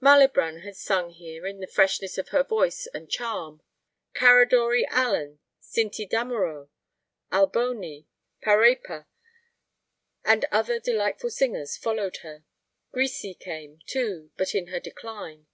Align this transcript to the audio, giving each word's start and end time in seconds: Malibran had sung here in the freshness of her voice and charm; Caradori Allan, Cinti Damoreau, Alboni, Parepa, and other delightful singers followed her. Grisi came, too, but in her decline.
Malibran 0.00 0.60
had 0.62 0.76
sung 0.76 1.10
here 1.10 1.44
in 1.44 1.58
the 1.58 1.66
freshness 1.66 2.16
of 2.16 2.28
her 2.28 2.44
voice 2.44 2.86
and 2.94 3.10
charm; 3.10 3.62
Caradori 4.14 4.84
Allan, 4.88 5.40
Cinti 5.60 6.08
Damoreau, 6.08 6.68
Alboni, 7.32 8.06
Parepa, 8.40 9.08
and 10.24 10.44
other 10.52 10.78
delightful 10.78 11.30
singers 11.30 11.76
followed 11.76 12.18
her. 12.18 12.44
Grisi 12.94 13.34
came, 13.36 13.80
too, 13.86 14.30
but 14.36 14.54
in 14.54 14.68
her 14.68 14.78
decline. 14.78 15.48